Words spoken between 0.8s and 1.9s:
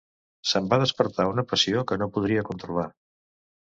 despertar una passió